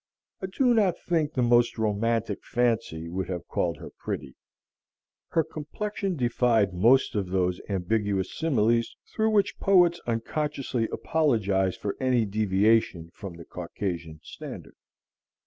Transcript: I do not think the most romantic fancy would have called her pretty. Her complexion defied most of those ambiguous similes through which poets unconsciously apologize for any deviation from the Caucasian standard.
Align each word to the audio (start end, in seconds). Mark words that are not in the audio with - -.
I 0.41 0.47
do 0.47 0.73
not 0.73 0.97
think 0.97 1.33
the 1.35 1.43
most 1.43 1.77
romantic 1.77 2.43
fancy 2.43 3.07
would 3.07 3.29
have 3.29 3.47
called 3.47 3.77
her 3.77 3.91
pretty. 3.99 4.35
Her 5.29 5.43
complexion 5.43 6.15
defied 6.15 6.73
most 6.73 7.13
of 7.13 7.29
those 7.29 7.61
ambiguous 7.69 8.33
similes 8.35 8.95
through 9.13 9.29
which 9.29 9.59
poets 9.59 10.01
unconsciously 10.07 10.87
apologize 10.91 11.77
for 11.77 11.95
any 11.99 12.25
deviation 12.25 13.11
from 13.13 13.35
the 13.37 13.45
Caucasian 13.45 14.21
standard. 14.23 14.73